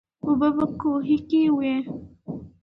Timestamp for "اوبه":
0.25-0.49